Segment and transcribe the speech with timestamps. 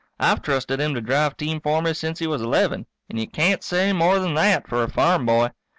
[0.19, 3.63] I've trusted him to drive team for me since he was eleven, and you can't
[3.63, 5.51] say more than that for a farm boy.